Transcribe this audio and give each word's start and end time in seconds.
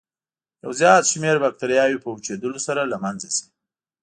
یو 0.63 0.71
زیات 0.79 1.03
شمېر 1.11 1.35
باکتریاوې 1.43 1.97
په 2.01 2.09
وچېدلو 2.11 2.59
سره 2.67 2.81
له 2.91 2.97
منځه 3.03 3.27
ځي. 3.35 3.45